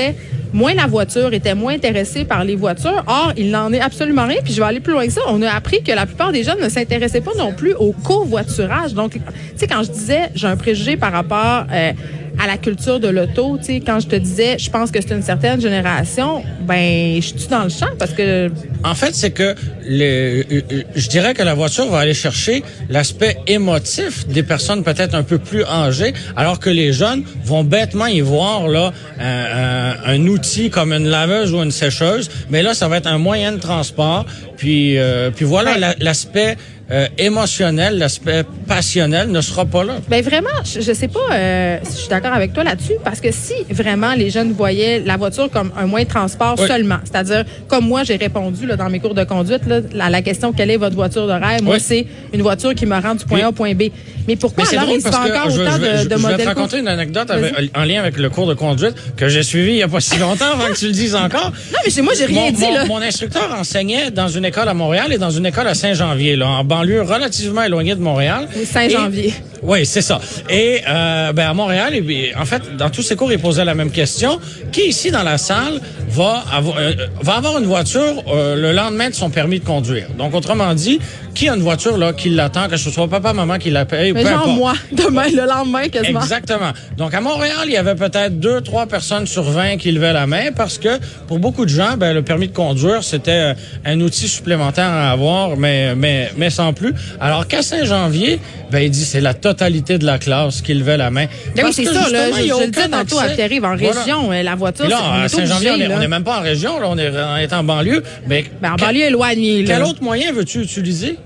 moins 0.52 0.74
la 0.74 0.86
voiture, 0.86 1.32
étaient 1.32 1.54
moins 1.54 1.74
intéressés 1.74 2.24
par 2.24 2.44
les 2.44 2.56
voitures. 2.56 3.04
Or, 3.06 3.32
il 3.36 3.50
n'en 3.50 3.72
est 3.72 3.80
absolument 3.80 4.26
rien. 4.26 4.38
Puis 4.42 4.52
je 4.52 4.60
vais 4.60 4.66
aller 4.66 4.80
plus 4.80 4.92
loin 4.92 5.06
que 5.06 5.12
ça. 5.12 5.20
On 5.28 5.42
a 5.42 5.50
appris 5.50 5.82
que 5.82 5.92
la 5.92 6.06
plupart 6.06 6.32
des 6.32 6.42
jeunes 6.42 6.60
ne 6.60 6.68
s'intéressaient 6.68 7.20
pas 7.20 7.34
non 7.36 7.52
plus 7.52 7.74
au 7.74 7.92
covoiturage. 7.92 8.94
Donc, 8.94 9.12
tu 9.12 9.20
sais, 9.56 9.66
quand 9.66 9.82
je 9.82 9.90
disais 9.90 10.30
j'ai 10.34 10.46
un 10.46 10.56
préjugé 10.56 10.96
par 10.96 11.12
rapport 11.12 11.66
euh, 11.72 11.92
à 12.38 12.46
la 12.46 12.58
culture 12.58 13.00
de 13.00 13.08
l'auto, 13.08 13.56
tu 13.58 13.64
sais, 13.64 13.80
quand 13.80 14.00
je 14.00 14.08
te 14.08 14.16
disais 14.16 14.58
je 14.58 14.70
pense 14.70 14.90
que 14.90 15.00
c'est 15.00 15.14
une 15.14 15.22
certaine 15.22 15.60
génération, 15.60 16.42
ben, 16.62 17.16
je 17.16 17.26
suis 17.26 17.48
dans 17.48 17.64
le 17.64 17.68
champ? 17.68 17.86
Parce 17.98 18.12
que 18.12 18.50
En 18.84 18.94
fait, 18.94 19.14
c'est 19.14 19.30
que 19.30 19.54
le, 19.88 20.44
euh, 20.52 20.60
je 20.94 21.08
dirais 21.08 21.34
que 21.34 21.42
la 21.42 21.54
voiture 21.54 21.86
va 21.88 22.00
aller 22.00 22.14
chercher 22.14 22.62
l'aspect 22.88 23.36
émotif 23.46 24.26
des 24.28 24.42
personnes 24.42 24.82
peut-être 24.82 25.14
un 25.14 25.22
peu 25.22 25.38
plus 25.38 25.64
âgées, 25.64 26.12
alors 26.36 26.58
que 26.60 26.70
les 26.70 26.92
jeunes 26.92 27.24
vont 27.44 27.64
bêtement 27.64 28.06
y 28.06 28.20
voir 28.20 28.68
là 28.68 28.92
un 29.18 30.26
outil 30.26 30.70
comme 30.70 30.92
une 30.92 31.08
laveuse 31.08 31.52
ou 31.54 31.62
une 31.62 31.70
sécheuse, 31.70 32.30
mais 32.50 32.62
là 32.62 32.74
ça 32.74 32.88
va 32.88 32.98
être 32.98 33.06
un 33.06 33.18
moyen 33.18 33.52
de 33.52 33.58
transport. 33.58 34.26
Puis 34.56 34.98
euh, 34.98 35.30
puis 35.30 35.44
voilà 35.44 35.72
Ouais. 35.72 35.78
la- 35.80 35.94
l'aspect 36.00 36.56
euh, 36.92 37.08
émotionnel, 37.18 37.98
l'aspect 37.98 38.44
passionnel 38.68 39.28
ne 39.32 39.40
sera 39.40 39.64
pas 39.64 39.82
là. 39.82 39.94
Ben 40.08 40.22
vraiment, 40.22 40.48
je, 40.64 40.80
je 40.80 40.92
sais 40.92 41.08
pas 41.08 41.18
euh, 41.32 41.78
si 41.82 41.92
je 41.94 41.98
suis 42.02 42.08
d'accord 42.08 42.32
avec 42.32 42.52
toi 42.52 42.62
là-dessus, 42.62 42.92
parce 43.04 43.20
que 43.20 43.32
si 43.32 43.54
vraiment 43.70 44.14
les 44.14 44.30
jeunes 44.30 44.52
voyaient 44.52 45.00
la 45.04 45.16
voiture 45.16 45.50
comme 45.50 45.72
un 45.76 45.86
moyen 45.86 46.04
de 46.04 46.10
transport 46.10 46.54
Oui. 46.58 46.68
seulement, 46.68 46.98
c'est-à-dire 47.04 47.44
comme 47.66 47.88
moi 47.88 48.04
j'ai 48.04 48.14
répondu 48.14 48.66
là, 48.68 48.76
dans 48.76 48.88
mes 48.88 49.00
cours 49.00 49.14
de 49.14 49.24
conduite 49.24 49.66
là, 49.66 49.80
à 50.00 50.10
la 50.10 50.22
question 50.22 50.52
quelle 50.52 50.70
est 50.70 50.76
votre 50.76 50.94
voiture 50.94 51.26
de 51.26 51.32
rêve, 51.32 51.62
moi 51.62 51.74
Oui. 51.74 51.80
c'est 51.84 52.06
une 52.32 52.42
voiture 52.42 52.72
qui 52.74 52.86
me 52.86 52.94
rend 53.00 53.16
du 53.16 53.24
point 53.24 53.38
Oui. 53.38 53.44
A 53.44 53.48
au 53.48 53.52
point 53.52 53.74
B. 53.74 53.82
Mais 54.28 54.34
pourquoi 54.36 54.64
Mais 54.64 54.70
alors 54.76 54.86
drôle 54.86 54.98
il 54.98 55.02
se 55.02 55.08
fait 55.08 55.14
encore 55.16 55.50
je, 55.50 55.60
autant 55.60 55.72
je 55.72 56.04
de, 56.04 56.08
de 56.08 56.16
je 56.20 56.26
vais 56.26 56.36
te 56.36 56.48
raconter 56.48 56.78
une 56.78 56.88
anecdote 56.88 57.30
avec- 57.30 57.76
en 57.76 57.84
lien 57.84 58.00
avec 58.00 58.16
le 58.16 58.28
cours 58.30 58.46
de 58.48 58.54
conduite 58.54 58.94
que 59.16 59.28
j'ai 59.28 59.42
suivi 59.44 59.72
il 59.72 59.76
y 59.78 59.82
a 59.84 59.88
pas 59.88 60.00
si 60.00 60.18
longtemps 60.18 60.52
avant 60.54 60.66
que 60.72 60.76
tu 60.78 60.86
le 60.86 60.92
dises 60.92 61.14
encore. 61.14 61.52
Non 61.72 61.78
mais 61.84 61.90
chez 61.92 62.02
moi 62.02 62.12
j'ai 62.18 62.26
rien 62.26 62.46
mon, 62.46 62.50
dit 62.52 62.60
mon- 62.62 62.74
là. 62.74 62.84
mon 62.86 63.02
instructeur 63.02 63.52
enseignait 63.56 64.10
dans 64.10 64.26
une 64.28 64.44
école 64.46 64.68
à 64.68 64.74
Montréal 64.74 65.12
et 65.12 65.18
dans 65.18 65.30
une 65.30 65.46
école 65.46 65.66
à 65.66 65.74
Saint-Janvier, 65.74 66.36
là, 66.36 66.48
en 66.48 66.64
banlieue 66.64 67.02
relativement 67.02 67.62
éloignée 67.62 67.94
de 67.94 68.00
Montréal. 68.00 68.48
Oui, 68.56 68.64
Saint-Janvier. 68.64 69.34
Oui, 69.66 69.84
c'est 69.84 70.00
ça. 70.02 70.20
Et 70.48 70.80
euh, 70.88 71.32
ben 71.32 71.48
à 71.48 71.54
Montréal, 71.54 71.92
en 72.38 72.44
fait, 72.44 72.76
dans 72.76 72.88
tous 72.88 73.02
ses 73.02 73.16
cours, 73.16 73.32
il 73.32 73.38
posait 73.40 73.64
la 73.64 73.74
même 73.74 73.90
question. 73.90 74.38
Qui 74.70 74.88
ici 74.88 75.10
dans 75.10 75.24
la 75.24 75.38
salle 75.38 75.80
va 76.08 76.44
avoir, 76.52 76.76
euh, 76.78 76.92
va 77.20 77.34
avoir 77.34 77.58
une 77.58 77.66
voiture 77.66 78.22
euh, 78.28 78.54
le 78.54 78.72
lendemain 78.72 79.10
de 79.10 79.14
son 79.14 79.28
permis 79.28 79.58
de 79.58 79.64
conduire? 79.64 80.06
Donc, 80.16 80.34
autrement 80.34 80.72
dit, 80.72 81.00
qui 81.34 81.48
a 81.48 81.54
une 81.56 81.62
voiture 81.62 81.98
là 81.98 82.12
qui 82.12 82.30
l'attend, 82.30 82.68
que 82.68 82.76
ce 82.76 82.90
soit 82.90 83.08
papa, 83.08 83.32
maman 83.32 83.58
qui 83.58 83.70
la 83.70 83.84
paye, 83.84 84.12
Mais 84.12 84.22
peu 84.22 84.28
genre 84.28 84.42
importe. 84.42 84.56
moi, 84.56 84.74
demain, 84.92 85.26
le 85.28 85.46
lendemain 85.46 85.88
quasiment. 85.88 86.20
Exactement. 86.20 86.70
Donc, 86.96 87.12
à 87.12 87.20
Montréal, 87.20 87.64
il 87.66 87.72
y 87.72 87.76
avait 87.76 87.96
peut-être 87.96 88.38
deux, 88.38 88.60
trois 88.60 88.86
personnes 88.86 89.26
sur 89.26 89.42
20 89.42 89.78
qui 89.78 89.90
levaient 89.90 90.12
la 90.12 90.28
main 90.28 90.52
parce 90.56 90.78
que 90.78 91.00
pour 91.26 91.40
beaucoup 91.40 91.64
de 91.64 91.70
gens, 91.70 91.96
ben, 91.96 92.14
le 92.14 92.22
permis 92.22 92.46
de 92.46 92.54
conduire, 92.54 93.02
c'était 93.02 93.30
euh, 93.30 93.54
un 93.84 94.00
outil 94.00 94.28
supplémentaire 94.28 94.88
à 94.88 95.10
avoir, 95.10 95.56
mais, 95.56 95.96
mais, 95.96 96.30
mais 96.36 96.50
sans 96.50 96.72
plus. 96.72 96.94
Alors 97.20 97.48
qu'à 97.48 97.62
Saint-Janvier, 97.62 98.38
ben, 98.70 98.78
il 98.78 98.90
dit 98.90 99.04
c'est 99.04 99.20
la 99.20 99.34
totalité 99.34 99.55
de 99.56 100.04
la 100.06 100.18
classe 100.18 100.60
qui 100.62 100.74
levait 100.74 100.96
la 100.96 101.10
main. 101.10 101.26
Ben 101.26 101.30
oui, 101.56 101.62
Parce 101.62 101.76
c'est 101.76 101.84
que, 101.84 101.92
ça, 101.92 102.08
là. 102.10 102.30
Je, 102.30 102.46
je 102.46 102.60
le 102.60 102.70
disais 102.70 102.88
tantôt 102.88 103.18
à. 103.18 103.28
Pierre-Yves, 103.28 103.64
en 103.64 103.76
région, 103.76 104.32
euh, 104.32 104.42
la 104.42 104.54
voiture, 104.54 104.88
là, 104.88 104.98
c'est 104.98 105.04
on 105.04 105.42
à 105.42 105.46
Saint-Janvier, 105.46 105.70
on 105.94 105.98
n'est 105.98 106.08
même 106.08 106.24
pas 106.24 106.38
en 106.38 106.42
région, 106.42 106.78
là, 106.78 106.86
on 106.88 106.98
est, 106.98 107.10
on 107.10 107.36
est 107.36 107.52
en 107.52 107.64
banlieue. 107.64 108.02
Mais 108.28 108.44
Ben, 108.60 108.72
en 108.72 108.76
banlieue 108.76 109.04
éloignée, 109.04 109.64
quel 109.66 109.82
autre 109.82 110.02
moyen 110.02 110.32
veux-tu 110.32 110.60
utiliser? 110.62 111.16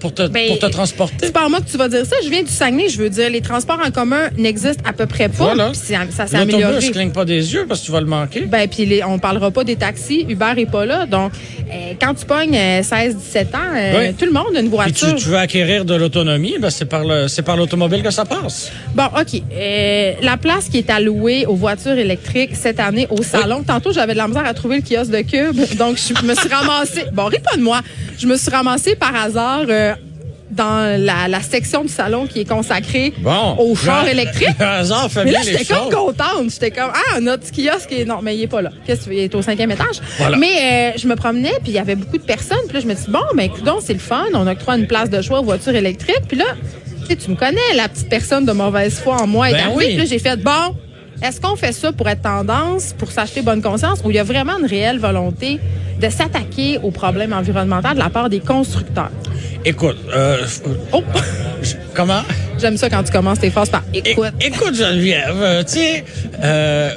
Pour 0.00 0.14
te, 0.14 0.26
Ben, 0.28 0.48
pour 0.48 0.58
te 0.58 0.66
transporter? 0.66 1.16
C'est 1.26 1.32
pas 1.32 1.48
moi 1.48 1.60
que 1.60 1.70
tu 1.70 1.76
vas 1.76 1.88
dire 1.88 2.04
ça. 2.06 2.16
Je 2.24 2.28
viens 2.28 2.42
du 2.42 2.50
Saguenay. 2.50 2.88
Je 2.88 2.98
veux 2.98 3.10
dire, 3.10 3.30
les 3.30 3.40
transports 3.40 3.80
en 3.84 3.90
commun 3.90 4.28
n'existent 4.36 4.82
à 4.88 4.92
peu 4.92 5.06
près 5.06 5.28
pas. 5.28 5.44
Voilà. 5.54 5.70
C'est- 5.74 5.94
ça 6.10 6.26
s'est 6.26 6.36
amélioré. 6.36 6.74
L'autobus 6.74 6.90
cligne 6.90 7.10
pas 7.10 7.24
des 7.24 7.52
yeux 7.54 7.66
parce 7.68 7.80
que 7.80 7.86
tu 7.86 7.92
vas 7.92 8.00
le 8.00 8.06
manquer. 8.06 8.42
Ben, 8.42 8.68
puis 8.68 9.00
on 9.06 9.18
parlera 9.18 9.50
pas 9.50 9.64
des 9.64 9.76
taxis. 9.76 10.26
Uber 10.28 10.52
est 10.56 10.70
pas 10.70 10.86
là. 10.86 11.06
Donc, 11.06 11.32
euh, 11.70 11.92
quand 12.00 12.14
tu 12.14 12.24
pognes 12.24 12.56
16-17 12.82 13.54
ans, 13.54 13.58
euh, 13.76 14.08
Oui. 14.08 14.14
tout 14.14 14.24
le 14.26 14.32
monde 14.32 14.56
a 14.56 14.60
une 14.60 14.68
voiture. 14.68 15.14
tu, 15.14 15.22
tu 15.22 15.28
veux 15.28 15.36
acquérir 15.38 15.84
de 15.84 15.94
l'autonomie, 15.94 16.56
ben 16.60 16.70
c'est 16.70 16.84
par 16.84 17.04
le, 17.04 17.28
c'est 17.28 17.42
par 17.42 17.56
l'automobile 17.56 18.02
que 18.02 18.10
ça 18.10 18.24
passe. 18.24 18.70
Bon, 18.94 19.04
OK. 19.04 19.40
Euh, 19.52 20.12
la 20.22 20.36
place 20.36 20.68
qui 20.68 20.78
est 20.78 20.90
allouée 20.90 21.46
aux 21.46 21.54
voitures 21.56 21.98
électriques 21.98 22.50
cette 22.54 22.80
année 22.80 23.06
au 23.10 23.22
salon. 23.22 23.62
Tantôt, 23.66 23.92
j'avais 23.92 24.12
de 24.12 24.18
la 24.18 24.28
misère 24.28 24.46
à 24.46 24.54
trouver 24.54 24.76
le 24.76 24.82
kiosque 24.82 25.10
de 25.10 25.20
Cube. 25.22 25.56
Donc, 25.78 25.96
je 25.98 26.24
me 26.26 26.34
suis 26.34 26.48
ramassée. 26.48 27.04
Bon, 27.12 27.24
ris 27.26 27.38
pas 27.40 27.56
de 27.56 27.62
moi. 27.62 27.80
Je 28.18 28.26
me 28.26 28.36
suis 28.36 28.50
ramassée 28.50 28.94
par 28.96 29.14
hasard. 29.14 29.64
Dans 30.50 30.98
la, 31.02 31.26
la 31.28 31.40
section 31.40 31.82
du 31.82 31.88
salon 31.88 32.26
qui 32.26 32.40
est 32.40 32.48
consacrée 32.48 33.12
Bon. 33.18 33.56
aux 33.58 33.74
chars 33.74 34.04
Le- 34.04 34.10
électriques. 34.12 34.48
Le 34.60 34.64
hasard 34.66 35.10
fait 35.10 35.24
Mais 35.24 35.32
là, 35.32 35.40
j'étais 35.44 35.64
comme 35.64 35.90
contente. 35.90 36.50
J'étais 36.50 36.70
comme, 36.70 36.90
ah, 36.94 37.20
notre 37.20 37.50
kiosque 37.50 37.90
est. 37.92 38.04
Non, 38.04 38.20
mais 38.22 38.36
il 38.36 38.42
est 38.42 38.46
pas 38.46 38.62
là. 38.62 38.70
Qu'est-ce 38.86 39.00
que 39.00 39.04
tu 39.04 39.10
veux? 39.10 39.16
Il 39.16 39.20
est 39.24 39.34
au 39.34 39.42
cinquième 39.42 39.70
étage. 39.72 40.00
Voilà. 40.18 40.36
Mais 40.36 40.92
euh, 40.94 40.98
je 40.98 41.08
me 41.08 41.16
promenais, 41.16 41.52
puis 41.62 41.72
il 41.72 41.74
y 41.74 41.78
avait 41.78 41.96
beaucoup 41.96 42.18
de 42.18 42.22
personnes. 42.22 42.58
Puis 42.68 42.74
là, 42.74 42.80
je 42.80 42.86
me 42.86 42.94
dis, 42.94 43.04
bon, 43.08 43.20
ben, 43.34 43.42
écoute, 43.44 43.64
c'est 43.82 43.92
le 43.92 43.98
fun. 43.98 44.24
On 44.34 44.46
octroie 44.46 44.76
une 44.76 44.86
place 44.86 45.10
de 45.10 45.20
choix 45.20 45.40
aux 45.40 45.44
voitures 45.44 45.74
électriques. 45.74 46.22
Puis 46.28 46.36
là, 46.38 46.44
tu 47.02 47.06
sais, 47.08 47.16
tu 47.16 47.30
me 47.30 47.36
connais, 47.36 47.58
la 47.74 47.88
petite 47.88 48.08
personne 48.08 48.44
de 48.46 48.52
mauvaise 48.52 48.94
foi 48.98 49.16
en 49.20 49.26
moi 49.26 49.50
est 49.50 49.54
Ben 49.54 49.60
arrivée. 49.64 49.76
oui. 49.76 49.84
Puis 49.88 49.96
là, 49.96 50.04
j'ai 50.04 50.18
fait, 50.20 50.36
bon, 50.36 50.76
est-ce 51.22 51.40
qu'on 51.40 51.56
fait 51.56 51.72
ça 51.72 51.90
pour 51.92 52.08
être 52.08 52.22
tendance, 52.22 52.94
pour 52.96 53.10
s'acheter 53.10 53.42
bonne 53.42 53.62
conscience, 53.62 54.00
ou 54.04 54.10
il 54.10 54.16
y 54.16 54.18
a 54.18 54.24
vraiment 54.24 54.58
une 54.58 54.66
réelle 54.66 54.98
volonté 54.98 55.58
de 56.00 56.08
s'attaquer 56.08 56.78
aux 56.82 56.90
problèmes 56.90 57.32
environnementaux 57.32 57.94
de 57.94 57.98
la 57.98 58.10
part 58.10 58.28
des 58.28 58.40
constructeurs? 58.40 59.10
Écoute, 59.64 59.96
euh, 60.14 60.38
Oh! 60.92 61.02
comment? 61.94 62.22
J'aime 62.58 62.76
ça 62.76 62.88
quand 62.88 63.02
tu 63.02 63.12
commences 63.12 63.40
tes 63.40 63.50
phrases 63.50 63.70
par 63.70 63.82
É- 63.94 63.98
écoute. 64.10 64.32
Écoute, 64.40 64.74
Geneviève, 64.74 65.34
euh, 65.42 65.62
tu 65.64 65.72
sais, 65.74 66.04
euh, 66.42 66.90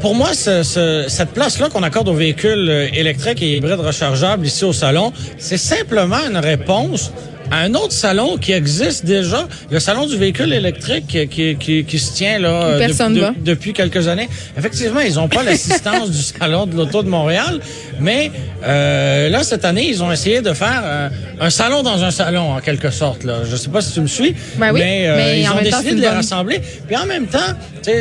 pour 0.00 0.14
moi, 0.14 0.34
ce- 0.34 0.62
ce- 0.62 1.04
cette 1.08 1.30
place-là 1.30 1.68
qu'on 1.68 1.82
accorde 1.82 2.08
aux 2.08 2.14
véhicules 2.14 2.68
euh, 2.68 2.88
électriques 2.92 3.42
et 3.42 3.56
hybrides 3.56 3.80
rechargeables 3.80 4.44
ici 4.46 4.64
au 4.64 4.72
salon, 4.72 5.12
c'est 5.38 5.56
simplement 5.58 6.18
une 6.28 6.36
réponse 6.38 7.12
un 7.52 7.74
autre 7.74 7.92
salon 7.92 8.36
qui 8.38 8.52
existe 8.52 9.04
déjà, 9.04 9.46
le 9.70 9.78
salon 9.80 10.06
du 10.06 10.16
véhicule 10.16 10.52
électrique 10.52 11.06
qui, 11.06 11.26
qui, 11.28 11.56
qui, 11.56 11.84
qui 11.84 11.98
se 11.98 12.14
tient 12.14 12.38
là 12.38 12.48
euh, 12.64 12.78
Personne 12.78 13.14
de- 13.14 13.20
va. 13.20 13.32
depuis 13.38 13.72
quelques 13.72 14.08
années. 14.08 14.28
Effectivement, 14.58 15.00
ils 15.00 15.14
n'ont 15.14 15.28
pas 15.28 15.42
l'assistance 15.44 16.10
du 16.10 16.22
salon 16.22 16.66
de 16.66 16.74
l'auto 16.76 17.02
de 17.02 17.08
Montréal, 17.08 17.60
mais 18.00 18.30
euh, 18.64 19.28
là 19.28 19.42
cette 19.44 19.64
année, 19.64 19.88
ils 19.88 20.02
ont 20.02 20.10
essayé 20.10 20.40
de 20.40 20.52
faire 20.52 20.82
euh, 20.84 21.08
un 21.40 21.50
salon 21.50 21.82
dans 21.82 22.02
un 22.02 22.10
salon 22.10 22.52
en 22.52 22.60
quelque 22.60 22.90
sorte. 22.90 23.22
Là, 23.24 23.40
je 23.48 23.54
sais 23.56 23.68
pas 23.68 23.80
si 23.80 23.92
tu 23.92 24.00
me 24.00 24.06
suis, 24.06 24.34
Ben 24.58 24.72
oui, 24.72 24.80
mais, 24.80 25.06
euh, 25.06 25.16
mais 25.16 25.40
ils 25.42 25.48
ont 25.48 25.52
temps, 25.52 25.62
décidé 25.62 25.90
de 25.90 25.96
les 25.96 26.06
bonne- 26.06 26.16
rassembler. 26.16 26.60
Puis 26.86 26.96
en 26.96 27.06
même 27.06 27.26
temps, 27.26 27.38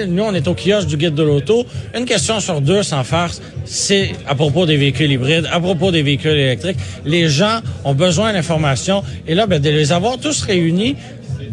nous 0.08 0.24
on 0.24 0.34
est 0.34 0.48
au 0.48 0.56
kiosque 0.56 0.88
du 0.88 0.98
guide 0.98 1.14
de 1.16 1.24
l'auto. 1.24 1.66
Une 1.96 2.06
question 2.06 2.40
sur 2.40 2.62
deux, 2.62 2.82
sans 2.82 3.04
farce, 3.04 3.42
c'est 3.66 4.14
à 4.28 4.34
propos 4.36 4.66
des 4.66 4.78
véhicules 4.78 5.12
hybrides, 5.12 5.48
à 5.52 5.60
propos 5.60 5.92
des 5.92 6.02
véhicules 6.02 6.32
électriques. 6.32 6.78
Les 7.06 7.30
gens 7.30 7.60
ont 7.84 7.94
besoin 7.94 8.34
d'informations 8.34 9.04
et 9.28 9.35
là, 9.36 9.46
ben, 9.46 9.62
de 9.62 9.70
les 9.70 9.92
avoir 9.92 10.18
tous 10.18 10.42
réunis 10.42 10.96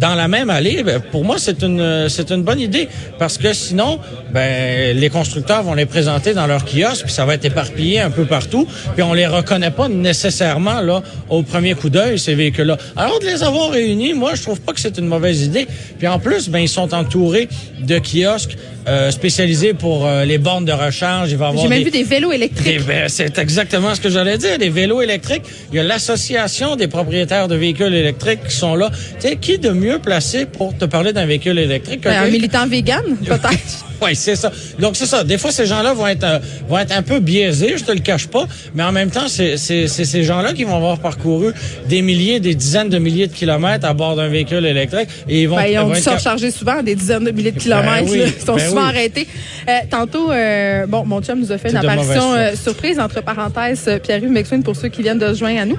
dans 0.03 0.15
la 0.17 0.27
même 0.29 0.51
allée, 0.51 0.83
ben, 0.83 1.01
pour 1.13 1.25
moi, 1.25 1.37
c'est 1.39 1.63
une 1.63 2.09
c'est 2.09 2.31
une 2.37 2.43
bonne 2.43 2.61
idée 2.61 2.89
parce 3.19 3.39
que 3.39 3.51
sinon, 3.53 3.99
ben 4.35 4.97
les 5.03 5.11
constructeurs 5.11 5.63
vont 5.63 5.75
les 5.83 5.87
présenter 5.87 6.35
dans 6.35 6.47
leur 6.53 6.65
kiosque 6.65 7.05
puis 7.05 7.13
ça 7.19 7.25
va 7.25 7.35
être 7.35 7.45
éparpillé 7.53 8.01
un 8.01 8.11
peu 8.11 8.25
partout 8.25 8.67
puis 8.95 9.03
on 9.03 9.15
les 9.15 9.27
reconnaît 9.39 9.71
pas 9.71 9.89
nécessairement 9.89 10.81
là 10.81 11.03
au 11.31 11.43
premier 11.43 11.75
coup 11.75 11.89
d'œil 11.91 12.19
ces 12.19 12.35
véhicules-là. 12.35 12.77
Alors 12.97 13.19
de 13.21 13.27
les 13.27 13.43
avoir 13.43 13.71
réunis, 13.71 14.13
moi 14.15 14.33
je 14.35 14.43
trouve 14.43 14.61
pas 14.61 14.73
que 14.73 14.81
c'est 14.81 14.99
une 14.99 15.07
mauvaise 15.07 15.43
idée. 15.43 15.67
Puis 15.99 16.09
en 16.09 16.19
plus, 16.19 16.49
ben 16.49 16.59
ils 16.59 16.69
sont 16.69 16.93
entourés 16.95 17.49
de 17.81 17.99
kiosques 17.99 18.57
euh, 18.89 19.13
spécialisés 19.13 19.75
pour 19.75 20.07
euh, 20.07 20.25
les 20.25 20.39
bornes 20.39 20.65
de 20.65 20.73
recharge. 20.73 21.31
Il 21.31 21.37
va 21.37 21.49
avoir 21.49 21.63
J'ai 21.63 21.69
même 21.69 21.79
des- 21.79 21.85
vu 21.85 21.91
des 21.93 22.03
vélos 22.03 22.33
électriques. 22.33 22.79
des- 22.79 22.83
ben, 22.85 23.09
c'est 23.09 23.39
exactement 23.39 23.95
ce 23.95 24.01
que 24.01 24.11
j'allais 24.11 24.39
dire. 24.39 24.59
Les 24.59 24.71
vélos 24.71 25.01
électriques. 25.03 25.45
Il 25.73 25.77
y 25.77 25.79
a 25.79 25.85
l'association 25.85 26.75
des 26.75 26.89
propriétaires 26.89 27.47
de 27.47 27.55
véhicules 27.55 27.95
électriques 27.95 28.41
qui 28.49 28.57
sont 28.57 28.75
là. 28.75 28.91
Tu 29.21 29.29
sais, 29.29 29.37
qui 29.37 29.59
de 29.59 29.71
mieux 29.71 29.92
placé 29.99 30.47
pour 30.47 30.77
te 30.77 30.85
parler 30.85 31.13
d'un 31.13 31.27
véhicule 31.27 31.59
électrique 31.59 32.03
que 32.03 32.09
Ben, 32.09 32.23
un 32.23 32.29
militant 32.29 32.67
vegan, 32.67 33.03
peut-être. 33.25 33.87
Oui, 34.03 34.17
c'est 34.17 34.37
ça. 34.37 34.51
Donc, 34.79 34.97
c'est 34.97 35.07
ça. 35.07 35.23
Des 35.25 35.39
fois, 35.39 35.51
ces 35.53 35.67
gens-là 35.67 35.93
vont 35.95 36.07
être, 36.07 36.25
euh, 36.25 36.39
vont 36.69 36.79
être 36.79 36.93
un 36.97 37.03
peu 37.03 37.21
biaisés, 37.21 37.75
je 37.77 37.85
te 37.85 37.93
le 37.93 38.01
cache 38.01 38.27
pas, 38.27 38.47
mais 38.75 38.83
en 38.83 38.93
même 38.93 39.11
temps, 39.11 39.29
c'est 39.29 39.57
c'est- 39.57 39.87
c'est 39.89 40.05
ces 40.05 40.23
gens-là 40.25 40.53
qui 40.53 40.65
vont 40.65 40.77
avoir 40.77 40.99
parcouru 40.99 41.53
des 41.89 42.03
milliers, 42.03 42.41
des 42.41 42.55
dizaines 42.55 42.89
de 42.89 42.99
milliers 42.99 43.27
de 43.29 43.33
kilomètres 43.33 43.87
à 43.87 43.93
bord 43.95 44.17
d'un 44.17 44.29
véhicule 44.29 44.65
électrique 44.67 45.09
et 45.29 45.43
ils 45.43 45.49
vont, 45.49 45.57
Ben, 45.57 45.67
ils 45.67 45.79
ont 45.79 45.91
dû 45.91 46.01
se 46.01 46.11
recharger 46.11 46.51
souvent, 46.51 46.83
des 46.83 46.95
dizaines 46.95 47.25
de 47.25 47.31
milliers 47.31 47.53
de 47.53 47.59
kilomètres. 47.61 48.11
oui, 48.11 48.19
là. 48.19 48.25
Ils 48.27 48.45
sont 48.45 48.57
ben 48.57 48.69
souvent 48.69 48.83
oui. 48.83 48.89
arrêtés. 48.89 49.29
Euh, 49.69 49.73
tantôt, 49.91 50.31
euh, 50.33 50.87
bon, 50.87 51.05
mon 51.05 51.21
chum 51.23 51.39
nous 51.41 51.53
a 51.53 51.59
fait 51.59 51.71
une 51.71 51.77
apparition 51.77 52.35
euh, 52.35 52.55
surprise, 52.57 52.99
entre 52.99 53.23
parenthèses, 53.23 53.85
euh, 53.89 53.99
Pierre-Yves 53.99 54.31
Maxwin, 54.31 54.63
pour 54.63 54.75
ceux 54.77 54.89
qui 54.89 55.03
viennent 55.03 55.19
de 55.19 55.33
se 55.33 55.39
joindre 55.39 55.61
à 55.61 55.65
nous. 55.65 55.79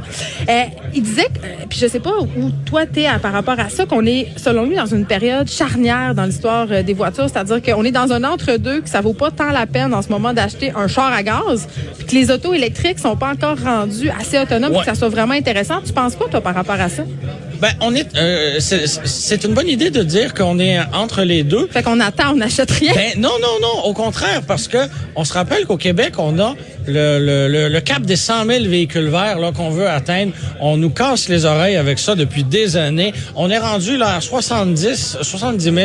Euh, 0.49 0.61
il 0.95 1.01
disait, 1.03 1.23
que, 1.25 1.67
puis 1.69 1.79
je 1.79 1.87
sais 1.87 1.99
pas 1.99 2.11
où 2.21 2.51
toi 2.65 2.85
t'es 2.85 3.07
par 3.21 3.33
rapport 3.33 3.59
à 3.59 3.69
ça, 3.69 3.85
qu'on 3.85 4.05
est, 4.05 4.27
selon 4.37 4.65
lui, 4.65 4.75
dans 4.75 4.85
une 4.85 5.05
période 5.05 5.49
charnière 5.49 6.13
dans 6.15 6.23
l'histoire 6.25 6.67
des 6.83 6.93
voitures, 6.93 7.27
c'est-à-dire 7.29 7.61
qu'on 7.61 7.83
est 7.83 7.91
dans 7.91 8.12
un 8.13 8.23
entre-deux, 8.23 8.81
que 8.81 8.89
ça 8.89 9.01
vaut 9.01 9.13
pas 9.13 9.31
tant 9.31 9.51
la 9.51 9.65
peine 9.65 9.93
en 9.93 10.01
ce 10.01 10.09
moment 10.09 10.33
d'acheter 10.33 10.71
un 10.75 10.87
char 10.87 11.11
à 11.11 11.23
gaz, 11.23 11.67
puis 11.97 12.07
que 12.07 12.15
les 12.15 12.31
autos 12.31 12.53
électriques 12.53 12.99
sont 12.99 13.15
pas 13.15 13.31
encore 13.31 13.57
rendues 13.57 14.09
assez 14.09 14.39
autonomes 14.39 14.71
pour 14.71 14.81
que 14.81 14.87
ça 14.87 14.95
soit 14.95 15.09
vraiment 15.09 15.33
intéressant. 15.33 15.81
Tu 15.85 15.93
penses 15.93 16.15
quoi, 16.15 16.27
toi, 16.29 16.41
par 16.41 16.55
rapport 16.55 16.79
à 16.79 16.89
ça? 16.89 17.03
Ben, 17.63 17.71
on 17.79 17.95
est, 17.95 18.07
euh, 18.17 18.59
c'est 18.59 19.45
une 19.45 19.53
bonne 19.53 19.69
idée 19.69 19.89
de 19.89 20.03
dire 20.03 20.33
qu'on 20.33 20.59
est 20.59 20.77
entre 20.91 21.21
les 21.23 21.43
deux. 21.43 21.65
Fait 21.71 21.81
qu'on 21.81 22.01
attend, 22.01 22.31
on 22.33 22.35
n'achète 22.35 22.69
rien. 22.71 22.91
Ben, 22.93 23.13
non, 23.17 23.31
non, 23.41 23.57
non, 23.61 23.85
au 23.85 23.93
contraire, 23.93 24.41
parce 24.45 24.67
que 24.67 24.79
on 25.15 25.23
se 25.23 25.31
rappelle 25.31 25.65
qu'au 25.65 25.77
Québec, 25.77 26.15
on 26.17 26.37
a 26.39 26.55
le, 26.87 27.19
le, 27.19 27.47
le, 27.47 27.69
le 27.69 27.79
cap 27.79 28.01
des 28.01 28.17
100 28.17 28.47
000 28.47 28.65
véhicules 28.65 29.07
verts 29.07 29.39
là 29.39 29.53
qu'on 29.53 29.69
veut 29.69 29.87
atteindre. 29.87 30.33
On 30.59 30.75
nous 30.75 30.89
casse 30.89 31.29
les 31.29 31.45
oreilles 31.45 31.77
avec 31.77 31.99
ça 31.99 32.15
depuis 32.15 32.43
des 32.43 32.75
années. 32.75 33.13
On 33.37 33.49
est 33.49 33.59
rendu 33.59 33.95
là 33.95 34.15
à 34.17 34.19
70, 34.19 35.19
70 35.21 35.63
000 35.63 35.77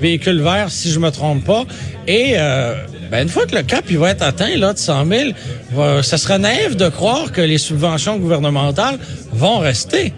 véhicules 0.00 0.40
verts, 0.40 0.70
si 0.70 0.90
je 0.90 0.98
me 0.98 1.10
trompe 1.10 1.44
pas. 1.44 1.64
Et 2.06 2.36
euh, 2.36 2.74
ben, 3.10 3.24
une 3.24 3.28
fois 3.28 3.44
que 3.44 3.54
le 3.54 3.64
cap 3.64 3.84
il 3.90 3.98
va 3.98 4.12
être 4.12 4.22
atteint 4.22 4.56
là 4.56 4.72
de 4.72 4.78
100 4.78 5.04
000, 5.04 5.22
va- 5.72 6.02
ça 6.02 6.16
serait 6.16 6.38
naïf 6.38 6.74
de 6.74 6.88
croire 6.88 7.32
que 7.32 7.42
les 7.42 7.58
subventions 7.58 8.16
gouvernementales 8.16 8.98
vont 9.32 9.58
rester. 9.58 10.14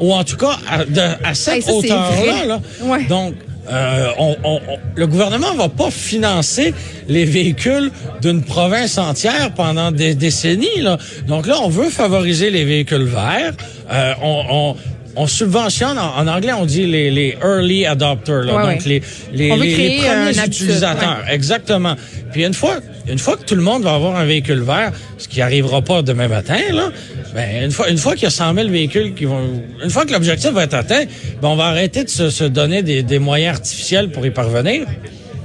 Ou 0.00 0.12
en 0.14 0.24
tout 0.24 0.36
cas, 0.36 0.56
à, 0.68 0.84
de- 0.84 1.00
à 1.24 1.34
cette 1.34 1.66
Hey, 1.68 1.72
hauteur-là. 1.74 2.44
Là. 2.46 2.60
Ouais. 2.82 3.04
Donc, 3.04 3.34
euh, 3.70 4.06
on, 4.18 4.36
on- 4.42 4.60
on- 4.68 4.78
le 4.94 5.06
gouvernement 5.06 5.54
va 5.54 5.68
pas 5.68 5.90
financer 5.90 6.74
les 7.08 7.24
véhicules 7.24 7.90
d'une 8.22 8.42
province 8.42 8.98
entière 8.98 9.52
pendant 9.54 9.92
des 9.92 10.14
décennies. 10.14 10.80
Là. 10.80 10.96
Donc 11.28 11.46
là, 11.46 11.56
on 11.62 11.68
veut 11.68 11.90
favoriser 11.90 12.50
les 12.50 12.64
véhicules 12.64 13.04
verts. 13.04 13.52
Euh, 13.92 14.12
on, 14.22 14.44
on- 14.50 14.76
on 15.16 15.26
subventionne, 15.26 15.98
en, 15.98 16.26
anglais, 16.28 16.52
on 16.52 16.64
dit 16.64 16.86
les, 16.86 17.10
les 17.10 17.36
early 17.42 17.84
adopters, 17.84 18.42
là. 18.44 18.54
Ouais, 18.54 18.62
donc 18.76 18.86
ouais. 18.86 19.02
les, 19.32 19.50
les, 19.50 19.56
les- 19.56 19.98
premiers 19.98 20.46
utilisateurs. 20.46 21.24
Exactement. 21.28 21.96
Puis 22.32 22.44
une 22.46 22.54
fois, 22.54 22.76
une 23.08 23.18
fois 23.18 23.36
que 23.36 23.42
tout 23.42 23.56
le 23.56 23.60
monde 23.62 23.82
va 23.82 23.94
avoir 23.94 24.14
un 24.16 24.24
véhicule 24.24 24.60
vert, 24.62 24.92
ce 25.18 25.26
qui 25.26 25.42
arrivera 25.42 25.82
pas 25.82 26.02
demain 26.02 26.28
matin, 26.28 26.58
là, 26.72 26.90
ben 27.34 27.64
une 27.64 27.70
fois, 27.70 27.88
une 27.88 27.98
fois 27.98 28.14
qu'il 28.14 28.24
y 28.24 28.26
a 28.26 28.30
100 28.30 28.54
000 28.54 28.68
véhicules 28.68 29.14
qui 29.14 29.24
vont, 29.24 29.62
une 29.82 29.90
fois 29.90 30.04
que 30.04 30.12
l'objectif 30.12 30.50
va 30.50 30.64
être 30.64 30.74
atteint, 30.74 31.04
ben 31.40 31.48
on 31.48 31.56
va 31.56 31.66
arrêter 31.66 32.04
de 32.04 32.08
se, 32.08 32.30
se 32.30 32.44
donner 32.44 32.82
des, 32.82 33.02
des 33.02 33.18
moyens 33.18 33.56
artificiels 33.56 34.10
pour 34.10 34.26
y 34.26 34.30
parvenir. 34.30 34.86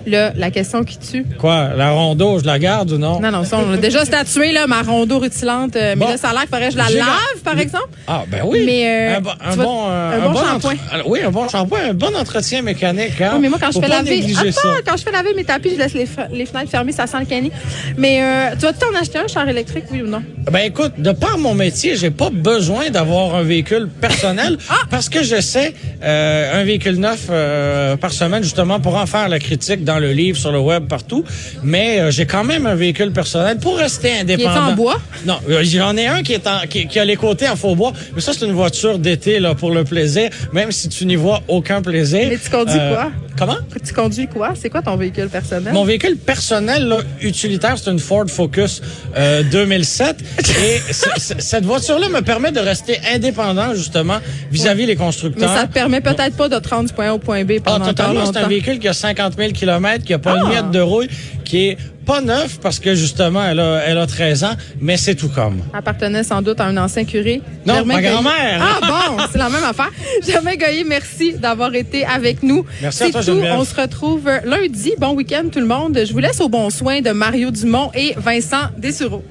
Là, 0.06 0.32
la 0.36 0.52
question 0.52 0.84
qui 0.84 0.98
tue. 1.00 1.26
Quoi, 1.40 1.70
la 1.76 1.92
rondeau, 1.92 2.40
je 2.40 2.46
la 2.46 2.60
garde 2.60 2.92
ou 2.92 2.98
non? 2.98 3.20
Non, 3.20 3.32
non, 3.32 3.44
ça, 3.44 3.58
on 3.58 3.72
l'a 3.72 3.78
déjà 3.78 4.06
statué, 4.06 4.52
là, 4.52 4.68
ma 4.68 4.82
rondeau 4.82 5.20
rutilante. 5.20 5.76
euh, 5.76 5.96
Bon. 5.96 6.06
Mais 6.06 6.12
là, 6.12 6.18
ça 6.18 6.30
a 6.30 6.34
l'air 6.34 6.42
qu'il 6.42 6.50
faudrait 6.50 6.68
que 6.68 6.74
je 6.74 6.78
la 6.78 6.90
lave, 6.90 7.42
par 7.44 7.60
exemple. 7.60 7.90
Ah, 8.08 8.24
ben 8.30 8.42
oui. 8.46 8.64
Mais, 8.66 8.88
euh, 9.14 9.18
un, 9.18 9.22
bon, 9.22 9.30
un 9.32 9.52
tu 9.52 9.58
vas- 9.58 9.64
bon, 9.64 9.86
euh, 9.90 10.16
un 10.22 10.30
bon 10.32 10.40
shampoing. 10.40 10.74
Oui, 11.08 11.20
un 11.26 11.32
bon 11.32 11.48
shampoing, 11.50 11.80
un 11.90 11.94
bon 11.94 12.16
entretien 12.16 12.62
mécanique. 12.62 13.20
Hein? 13.22 13.32
Oui, 13.36 13.40
mais 13.42 13.50
moi, 13.50 13.58
quand 13.60 13.72
je 13.72 13.80
fais 13.80 13.88
laver. 13.88 14.22
ça. 14.52 14.62
quand 14.86 14.98
je 14.98 15.04
fais 15.04 15.12
laver 15.12 15.34
mes 15.36 15.44
tapis, 15.44 15.72
je 15.74 15.78
laisse 15.80 15.94
les, 15.94 16.08
les 16.32 16.46
fenêtres 16.46 16.70
fermées, 16.72 16.92
ça 16.92 17.08
sent 17.08 17.18
le 17.20 17.26
cani. 17.26 17.52
Mais 17.98 18.22
euh, 18.22 18.56
tu 18.60 18.66
vas 18.66 18.74
t'en 18.74 18.94
acheter 19.00 19.18
un 19.20 19.28
char 19.28 19.48
électrique, 19.50 19.86
oui 19.92 20.02
ou 20.02 20.08
non? 20.08 20.22
Ben 20.52 20.60
écoute, 20.60 20.94
de 21.00 21.12
par 21.12 21.38
mon 21.38 21.56
métier, 21.56 21.96
j'ai 21.96 22.12
pas 22.12 22.30
besoin 22.32 22.90
d'avoir 22.92 23.36
un 23.36 23.44
véhicule 23.44 23.88
personnel 24.00 24.58
Ah! 24.70 24.76
parce 24.92 25.10
que 25.10 25.24
j'essaie 25.24 25.74
euh, 26.04 26.62
un 26.62 26.64
véhicule 26.64 27.00
neuf 27.00 27.28
euh, 27.30 27.96
par 27.98 28.12
semaine 28.12 28.44
justement 28.44 28.80
pour 28.80 28.96
en 28.96 29.06
faire 29.08 29.28
la 29.30 29.40
critique 29.40 29.84
dans 29.84 29.95
le 30.00 30.12
livre, 30.12 30.38
sur 30.38 30.52
le 30.52 30.60
web, 30.60 30.88
partout. 30.88 31.24
Mais 31.64 32.00
euh, 32.00 32.12
j'ai 32.12 32.26
quand 32.26 32.44
même 32.44 32.66
un 32.66 32.76
véhicule 32.76 33.12
personnel 33.12 33.58
pour 33.58 33.78
rester 33.78 34.12
indépendant. 34.20 34.70
en 34.70 34.74
bois? 34.74 35.00
Non, 35.26 35.38
euh, 35.50 35.64
j'en 35.64 35.96
ai 35.98 36.08
un 36.08 36.24
qui 36.24 36.34
est 36.34 36.48
en, 36.48 36.60
qui, 36.70 36.88
qui 36.88 37.00
a 37.00 37.06
les 37.06 37.16
côtés 37.16 37.48
en 37.50 37.56
faux 37.56 37.76
bois, 37.76 37.94
mais 38.14 38.22
ça 38.22 38.34
c'est 38.34 38.46
une 38.46 38.54
voiture 38.54 39.00
d'été 39.00 39.40
là 39.40 39.56
pour 39.56 39.72
le 39.72 39.84
plaisir, 39.84 40.30
même 40.54 40.72
si 40.72 40.90
tu 40.90 41.06
n'y 41.06 41.16
vois 41.16 41.42
aucun 41.48 41.82
plaisir. 41.82 42.22
Euh, 42.24 42.30
Mais 42.30 42.38
tu 42.38 42.50
conduis 42.50 42.78
quoi? 42.78 43.12
Comment? 43.38 43.58
Tu 43.86 43.94
conduis 43.94 44.28
quoi? 44.28 44.54
C'est 44.56 44.70
quoi 44.70 44.82
ton 44.82 44.96
véhicule 44.96 45.28
personnel? 45.28 45.74
Mon 45.74 45.84
véhicule 45.84 46.16
personnel, 46.18 46.88
là, 46.88 47.00
utilitaire, 47.22 47.76
c'est 47.78 47.92
une 47.92 48.00
Ford 48.00 48.26
Focus 48.30 48.82
euh, 49.18 49.44
2007. 49.44 50.18
Et 50.40 50.94
c- 50.94 51.10
c- 51.18 51.34
cette 51.40 51.66
voiture-là 51.66 52.08
me 52.10 52.22
permet 52.22 52.52
de 52.54 52.60
rester 52.62 52.98
indépendant, 53.14 53.74
justement, 53.76 54.20
vis-à-vis 54.52 54.86
les 54.86 54.94
Mais 54.94 54.96
constructeurs. 54.96 55.54
ça 55.54 55.68
te 55.68 55.74
permet 55.74 56.00
peut-être 56.00 56.38
pas 56.38 56.48
de 56.48 56.58
te 56.60 56.70
rendre 56.70 56.88
du 56.88 56.94
point 56.94 57.10
A 57.10 57.14
au 57.14 57.18
point 57.20 57.44
B 57.44 57.54
Ah, 57.58 57.62
pendant 57.64 57.76
encore 57.78 57.88
totalement. 57.90 58.26
C'est 58.32 58.40
un 58.40 58.48
véhicule 58.48 58.80
qui 58.80 58.88
a 58.88 58.94
50 58.94 59.34
000 59.38 59.52
km, 59.52 60.04
qui 60.06 60.14
a 60.14 60.20
pas 60.20 60.36
Ah. 60.38 60.42
une 60.42 60.48
miette 60.50 60.72
de 60.72 60.80
rouille, 60.80 61.10
qui 61.56 61.70
est 61.70 61.78
pas 62.06 62.22
neuf 62.22 62.60
parce 62.62 62.80
que, 62.80 62.94
justement, 62.94 63.44
elle 63.44 63.60
a, 63.60 63.82
elle 63.86 63.98
a 63.98 64.06
13 64.06 64.44
ans, 64.44 64.56
mais 64.80 64.98
c'est 64.98 65.16
tout 65.16 65.30
comme. 65.30 65.62
appartenait 65.74 66.24
sans 66.24 66.42
doute 66.42 66.60
à 66.60 66.66
un 66.66 66.78
ancien 66.78 67.06
curé. 67.06 67.42
Non, 67.66 67.76
Germain 67.76 67.96
ma 67.96 68.02
grand-mère. 68.02 68.62
Ah 68.62 68.80
bon, 68.82 69.24
c'est 69.32 69.38
la 69.38 69.50
même 69.50 69.64
affaire. 69.64 69.92
Germain 70.26 70.56
Goyer, 70.56 70.84
merci 70.84 71.34
d'avoir 71.34 71.74
été 71.74 72.06
avec 72.06 72.44
nous. 72.44 72.66
Merci 72.82 73.04
à 73.04 73.10
toi, 73.10 73.22
tout. 73.22 73.28
Geneviève. 73.28 73.56
On 73.58 73.64
se 73.64 73.76
retrouve 73.76 74.30
lundi. 74.44 74.94
Bon 75.00 75.14
week-end 75.14 75.46
tout 75.52 75.60
le 75.60 75.66
monde. 75.66 75.98
Je 76.06 76.12
vous 76.12 76.20
laisse 76.20 76.42
au 76.42 76.50
bon 76.50 76.70
soin 76.70 77.02
de 77.02 77.12
Mario 77.12 77.52
Dumont 77.52 77.90
et 77.96 78.14
Vincent 78.18 78.70
Dessureau. 78.78 79.24